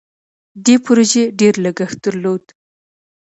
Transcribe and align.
دې 0.65 0.75
پروژې 0.83 1.23
ډیر 1.39 1.53
لګښت 1.65 1.97
درلود. 2.05 2.43